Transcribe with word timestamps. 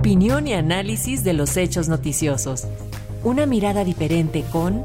Opinión 0.00 0.48
y 0.48 0.54
análisis 0.54 1.24
de 1.24 1.34
los 1.34 1.58
hechos 1.58 1.90
noticiosos. 1.90 2.66
Una 3.22 3.44
mirada 3.44 3.84
diferente 3.84 4.46
con 4.50 4.82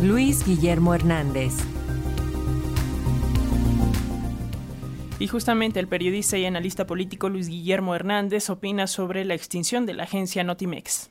Luis 0.00 0.46
Guillermo 0.46 0.94
Hernández. 0.94 1.54
Y 5.18 5.26
justamente 5.26 5.80
el 5.80 5.88
periodista 5.88 6.38
y 6.38 6.46
analista 6.46 6.86
político 6.86 7.28
Luis 7.28 7.48
Guillermo 7.48 7.96
Hernández 7.96 8.48
opina 8.48 8.86
sobre 8.86 9.24
la 9.24 9.34
extinción 9.34 9.84
de 9.84 9.94
la 9.94 10.04
agencia 10.04 10.44
Notimex. 10.44 11.10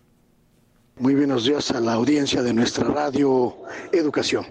Muy 1.00 1.14
buenos 1.14 1.46
días 1.46 1.70
a 1.70 1.80
la 1.80 1.94
audiencia 1.94 2.42
de 2.42 2.52
nuestra 2.52 2.84
radio 2.84 3.56
Educación. 3.92 4.48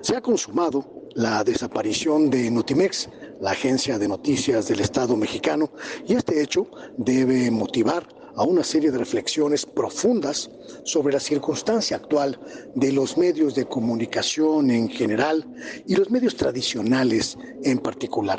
Se 0.00 0.14
ha 0.14 0.20
consumado 0.20 1.08
la 1.16 1.42
desaparición 1.42 2.30
de 2.30 2.48
Notimex, 2.52 3.08
la 3.40 3.50
agencia 3.50 3.98
de 3.98 4.06
noticias 4.06 4.68
del 4.68 4.78
Estado 4.78 5.16
mexicano, 5.16 5.72
y 6.06 6.14
este 6.14 6.40
hecho 6.40 6.68
debe 6.98 7.50
motivar 7.50 8.06
a 8.36 8.44
una 8.44 8.62
serie 8.62 8.92
de 8.92 8.98
reflexiones 8.98 9.66
profundas 9.66 10.48
sobre 10.84 11.14
la 11.14 11.20
circunstancia 11.20 11.96
actual 11.96 12.38
de 12.76 12.92
los 12.92 13.18
medios 13.18 13.56
de 13.56 13.66
comunicación 13.66 14.70
en 14.70 14.88
general 14.88 15.44
y 15.84 15.96
los 15.96 16.12
medios 16.12 16.36
tradicionales 16.36 17.36
en 17.64 17.78
particular. 17.80 18.38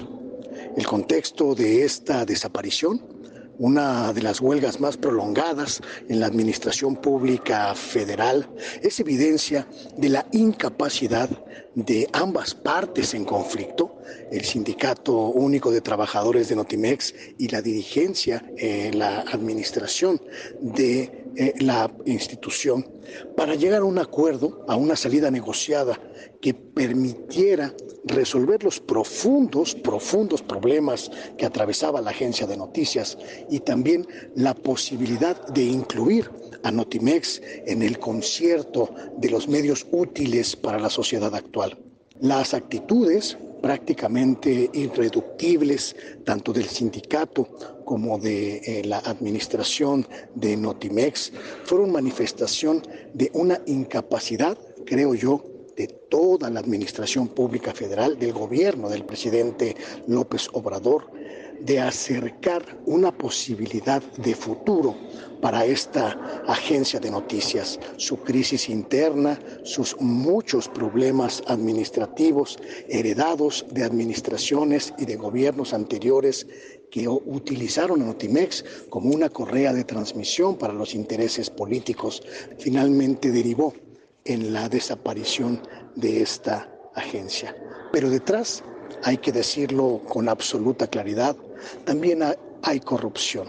El 0.78 0.88
contexto 0.88 1.56
de 1.56 1.84
esta 1.84 2.24
desaparición 2.24 3.19
una 3.60 4.14
de 4.14 4.22
las 4.22 4.40
huelgas 4.40 4.80
más 4.80 4.98
prolongadas 4.98 5.82
en 6.08 6.22
la 6.22 6.26
administración 6.26 6.96
pública 6.96 7.76
federal, 7.76 8.50
es 8.82 9.00
evidencia 9.00 9.68
de 9.98 10.10
la 10.10 10.26
incapacidad 10.32 11.30
de 11.76 12.10
ambas 12.14 12.56
partes 12.56 13.14
en 13.14 13.26
conflicto, 13.26 14.00
el 14.32 14.44
Sindicato 14.44 15.14
Único 15.14 15.72
de 15.72 15.82
Trabajadores 15.82 16.50
de 16.50 16.56
Notimex 16.56 17.14
y 17.38 17.50
la 17.50 17.62
dirigencia, 17.62 18.44
eh, 18.58 18.92
la 18.94 19.22
administración 19.22 20.22
de 20.62 21.26
eh, 21.36 21.54
la 21.60 21.92
institución, 22.06 22.88
para 23.36 23.56
llegar 23.56 23.82
a 23.82 23.86
un 23.86 24.00
acuerdo, 24.00 24.66
a 24.68 24.76
una 24.76 24.96
salida 24.96 25.30
negociada 25.30 26.00
que 26.42 26.54
permitiera 26.54 27.74
resolver 28.06 28.64
los 28.64 28.80
profundos, 28.80 29.76
profundos 29.76 30.42
problemas 30.42 31.12
que 31.38 31.46
atravesaba 31.46 32.02
la 32.02 32.12
agencia 32.12 32.48
de 32.48 32.58
noticias 32.58 33.18
y 33.50 33.60
también 33.60 34.08
la 34.36 34.54
posibilidad 34.54 35.48
de 35.48 35.64
incluir 35.64 36.30
a 36.64 36.72
Notimex 36.72 37.42
en 37.66 37.82
el 37.82 38.00
concierto 38.00 38.94
de 39.18 39.30
los 39.30 39.48
medios 39.48 39.86
útiles 39.92 40.56
para 40.56 40.80
la 40.80 40.90
sociedad 40.90 41.34
actual. 41.34 41.78
Las 42.20 42.54
actitudes 42.54 43.38
prácticamente 43.62 44.70
irreductibles, 44.74 45.96
tanto 46.26 46.54
del 46.54 46.66
sindicato 46.66 47.48
como 47.86 48.18
de 48.18 48.58
eh, 48.58 48.84
la 48.86 49.00
administración 49.00 50.08
de 50.36 50.56
Notimex, 50.56 51.32
fueron 51.66 51.92
manifestación 51.92 52.82
de 53.14 53.30
una 53.34 53.60
incapacidad, 53.66 54.58
creo 54.86 55.14
yo, 55.16 55.44
de 55.80 55.88
toda 55.88 56.50
la 56.50 56.60
administración 56.60 57.30
pública 57.30 57.74
federal, 57.74 58.20
del 58.20 58.34
gobierno 58.34 58.90
del 58.90 59.06
presidente 59.06 59.78
López 60.08 60.50
Obrador, 60.52 61.10
de 61.62 61.80
acercar 61.80 62.78
una 62.86 63.18
posibilidad 63.18 64.04
de 64.18 64.36
futuro 64.36 64.98
para 65.40 65.64
esta 65.64 66.44
agencia 66.48 67.00
de 67.00 67.10
noticias, 67.10 67.80
su 67.96 68.18
crisis 68.18 68.68
interna, 68.68 69.40
sus 69.64 69.96
muchos 70.02 70.68
problemas 70.68 71.42
administrativos 71.48 72.60
heredados 72.90 73.66
de 73.72 73.86
administraciones 73.86 74.94
y 74.98 75.06
de 75.06 75.16
gobiernos 75.16 75.74
anteriores 75.74 76.46
que 76.92 77.08
utilizaron 77.08 78.02
a 78.02 78.06
Notimex 78.06 78.66
como 78.90 79.12
una 79.12 79.30
correa 79.30 79.72
de 79.72 79.86
transmisión 79.86 80.58
para 80.58 80.74
los 80.74 80.94
intereses 80.94 81.50
políticos, 81.50 82.22
finalmente 82.58 83.32
derivó 83.32 83.74
en 84.26 84.54
la 84.54 84.70
desaparición 84.70 85.62
de 85.96 86.22
esta 86.22 86.70
agencia. 86.96 87.56
Pero 87.92 88.10
detrás, 88.10 88.64
hay 89.04 89.18
que 89.18 89.32
decirlo 89.32 90.02
con 90.08 90.30
absoluta 90.30 90.88
claridad, 90.88 91.36
también 91.86 92.24
hay 92.64 92.80
corrupción. 92.80 93.48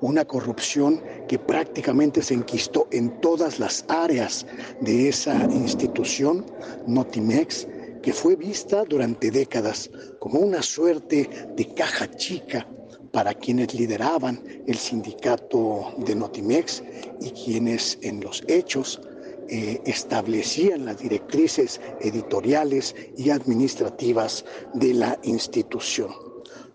Una 0.00 0.24
corrupción 0.24 1.02
que 1.28 1.38
prácticamente 1.38 2.22
se 2.22 2.34
enquistó 2.34 2.88
en 2.90 3.20
todas 3.20 3.58
las 3.58 3.84
áreas 3.88 4.46
de 4.80 5.08
esa 5.08 5.34
institución, 5.44 6.44
Notimex, 6.86 7.66
que 8.02 8.12
fue 8.12 8.36
vista 8.36 8.84
durante 8.84 9.30
décadas 9.30 9.90
como 10.18 10.40
una 10.40 10.62
suerte 10.62 11.30
de 11.56 11.74
caja 11.74 12.10
chica 12.16 12.66
para 13.12 13.32
quienes 13.32 13.72
lideraban 13.72 14.42
el 14.66 14.76
sindicato 14.76 15.94
de 15.98 16.14
Notimex 16.14 16.82
y 17.20 17.30
quienes 17.30 17.96
en 18.02 18.20
los 18.20 18.42
hechos 18.48 19.00
eh, 19.48 19.80
establecían 19.84 20.86
las 20.86 20.98
directrices 20.98 21.80
editoriales 22.00 22.94
y 23.16 23.30
administrativas 23.30 24.44
de 24.74 24.94
la 24.94 25.18
institución. 25.22 26.12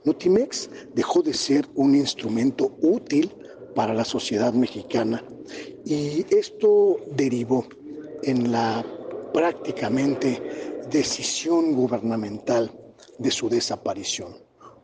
Notimex 0.05 0.69
dejó 0.93 1.21
de 1.21 1.33
ser 1.33 1.67
un 1.75 1.95
instrumento 1.95 2.77
útil 2.81 3.31
para 3.75 3.93
la 3.93 4.05
sociedad 4.05 4.53
mexicana 4.53 5.23
y 5.85 6.25
esto 6.33 6.97
derivó 7.15 7.65
en 8.23 8.51
la 8.51 8.85
prácticamente 9.33 10.41
decisión 10.89 11.73
gubernamental 11.73 12.71
de 13.17 13.31
su 13.31 13.49
desaparición. 13.49 14.35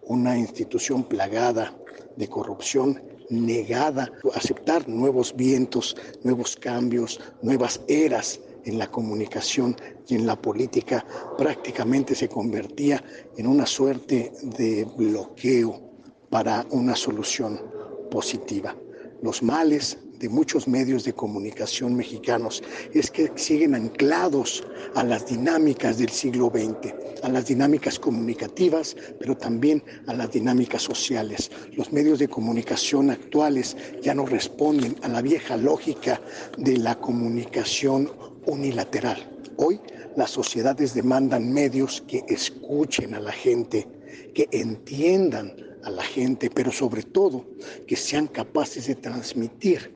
Una 0.03 0.37
institución 0.37 1.03
plagada 1.03 1.75
de 2.15 2.27
corrupción 2.27 3.01
negada 3.29 4.11
a 4.33 4.37
aceptar 4.37 4.87
nuevos 4.87 5.35
vientos, 5.35 5.95
nuevos 6.23 6.55
cambios, 6.55 7.19
nuevas 7.41 7.81
eras 7.87 8.39
en 8.65 8.77
la 8.77 8.89
comunicación 8.89 9.75
y 10.07 10.15
en 10.15 10.25
la 10.25 10.35
política, 10.35 11.05
prácticamente 11.37 12.15
se 12.15 12.27
convertía 12.27 13.03
en 13.37 13.47
una 13.47 13.65
suerte 13.65 14.31
de 14.41 14.85
bloqueo 14.97 15.81
para 16.29 16.65
una 16.71 16.95
solución 16.95 17.61
positiva. 18.09 18.75
Los 19.21 19.43
males 19.43 19.97
de 20.25 20.29
muchos 20.29 20.67
medios 20.67 21.03
de 21.03 21.13
comunicación 21.13 21.95
mexicanos 21.95 22.63
es 22.95 23.11
que 23.11 23.31
siguen 23.35 23.75
anclados 23.75 24.63
a 24.95 25.03
las 25.03 25.27
dinámicas 25.27 25.99
del 25.99 26.09
siglo 26.09 26.51
XX, 26.51 26.95
a 27.21 27.29
las 27.29 27.45
dinámicas 27.45 27.99
comunicativas, 27.99 28.97
pero 29.19 29.37
también 29.37 29.83
a 30.07 30.15
las 30.15 30.31
dinámicas 30.31 30.81
sociales. 30.81 31.51
Los 31.73 31.93
medios 31.93 32.17
de 32.17 32.27
comunicación 32.27 33.11
actuales 33.11 33.77
ya 34.01 34.15
no 34.15 34.25
responden 34.25 34.95
a 35.03 35.09
la 35.09 35.21
vieja 35.21 35.57
lógica 35.57 36.19
de 36.57 36.77
la 36.77 36.95
comunicación 36.95 38.11
unilateral. 38.47 39.31
Hoy 39.57 39.79
las 40.15 40.31
sociedades 40.31 40.95
demandan 40.95 41.53
medios 41.53 42.03
que 42.07 42.23
escuchen 42.27 43.13
a 43.13 43.19
la 43.19 43.31
gente, 43.31 43.87
que 44.33 44.49
entiendan 44.51 45.53
a 45.83 45.91
la 45.91 46.03
gente, 46.03 46.49
pero 46.49 46.71
sobre 46.71 47.03
todo 47.03 47.45
que 47.85 47.95
sean 47.95 48.25
capaces 48.25 48.87
de 48.87 48.95
transmitir 48.95 49.94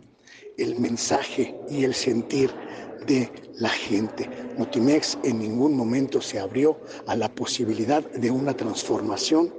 el 0.60 0.80
mensaje 0.80 1.56
y 1.70 1.84
el 1.84 1.94
sentir 1.94 2.52
de 3.08 3.30
la 3.58 3.70
gente. 3.70 4.30
Notimex 4.58 5.18
en 5.24 5.40
ningún 5.40 5.76
momento 5.76 6.22
se 6.22 6.40
abrió 6.40 6.78
a 7.08 7.16
la 7.16 7.30
posibilidad 7.30 8.04
de 8.04 8.32
una 8.32 8.54
transformación 8.54 9.54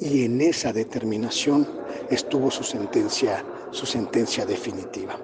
y 0.00 0.24
en 0.24 0.40
esa 0.40 0.72
determinación 0.72 1.66
estuvo 2.10 2.50
su 2.50 2.64
sentencia, 2.64 3.44
su 3.70 3.86
sentencia 3.86 4.44
definitiva. 4.44 5.18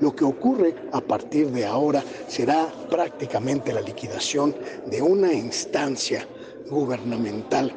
Lo 0.00 0.14
que 0.14 0.24
ocurre 0.24 0.74
a 0.92 1.00
partir 1.00 1.50
de 1.50 1.64
ahora 1.64 2.02
será 2.26 2.66
prácticamente 2.90 3.72
la 3.72 3.80
liquidación 3.80 4.54
de 4.90 5.00
una 5.00 5.32
instancia 5.32 6.26
gubernamental 6.68 7.74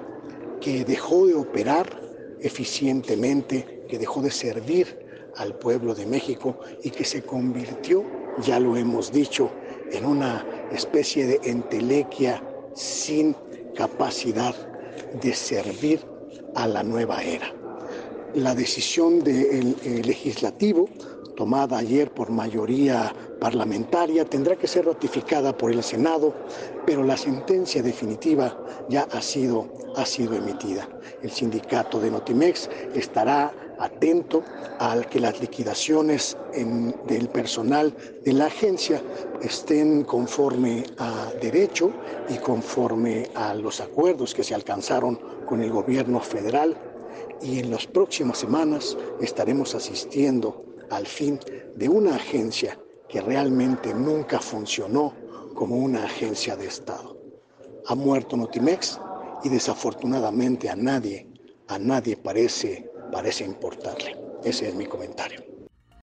que 0.59 0.85
dejó 0.85 1.27
de 1.27 1.35
operar 1.35 2.01
eficientemente, 2.41 3.85
que 3.87 3.97
dejó 3.97 4.21
de 4.21 4.31
servir 4.31 5.02
al 5.37 5.55
pueblo 5.55 5.95
de 5.95 6.05
México 6.05 6.57
y 6.83 6.89
que 6.89 7.03
se 7.03 7.23
convirtió, 7.23 8.03
ya 8.41 8.59
lo 8.59 8.75
hemos 8.75 9.11
dicho, 9.11 9.49
en 9.91 10.05
una 10.05 10.45
especie 10.71 11.25
de 11.25 11.39
entelequia 11.43 12.41
sin 12.73 13.35
capacidad 13.75 14.55
de 15.21 15.33
servir 15.33 16.01
a 16.55 16.67
la 16.67 16.83
nueva 16.83 17.23
era. 17.23 17.53
La 18.33 18.55
decisión 18.55 19.23
del 19.23 19.75
legislativo 20.05 20.89
tomada 21.35 21.77
ayer 21.79 22.11
por 22.11 22.29
mayoría 22.29 23.13
parlamentaria 23.39 24.25
tendrá 24.25 24.55
que 24.55 24.67
ser 24.67 24.85
ratificada 24.85 25.55
por 25.55 25.71
el 25.71 25.83
Senado, 25.83 26.33
pero 26.85 27.03
la 27.03 27.17
sentencia 27.17 27.81
definitiva 27.81 28.57
ya 28.89 29.07
ha 29.11 29.21
sido, 29.21 29.67
ha 29.95 30.05
sido 30.05 30.35
emitida. 30.35 30.87
El 31.21 31.31
sindicato 31.31 31.99
de 31.99 32.11
Notimex 32.11 32.69
estará 32.93 33.53
atento 33.83 34.43
al 34.79 35.07
que 35.07 35.19
las 35.19 35.39
liquidaciones 35.39 36.37
del 37.07 37.27
personal 37.29 37.95
de 38.23 38.33
la 38.33 38.45
agencia 38.45 39.01
estén 39.41 40.03
conforme 40.03 40.83
a 40.97 41.31
derecho 41.41 41.91
y 42.29 42.37
conforme 42.37 43.29
a 43.35 43.53
los 43.53 43.81
acuerdos 43.81 44.33
que 44.33 44.43
se 44.43 44.55
alcanzaron 44.55 45.19
con 45.45 45.61
el 45.61 45.71
gobierno 45.71 46.19
federal 46.19 46.75
y 47.41 47.59
en 47.59 47.71
las 47.71 47.85
próximas 47.85 48.37
semanas 48.37 48.97
estaremos 49.21 49.75
asistiendo 49.75 50.65
al 50.89 51.05
fin 51.05 51.39
de 51.75 51.89
una 51.89 52.15
agencia 52.15 52.79
que 53.09 53.21
realmente 53.21 53.93
nunca 53.93 54.39
funcionó 54.39 55.13
como 55.53 55.75
una 55.77 56.05
agencia 56.05 56.55
de 56.55 56.67
Estado. 56.67 57.17
Ha 57.87 57.95
muerto 57.95 58.37
Notimex 58.37 58.99
y 59.43 59.49
desafortunadamente 59.49 60.69
a 60.69 60.75
nadie, 60.75 61.27
a 61.67 61.77
nadie 61.77 62.15
parece, 62.15 62.89
parece 63.13 63.43
importarle. 63.43 64.15
Ese 64.43 64.69
es 64.69 64.75
mi 64.75 64.87
comentario. 64.87 65.52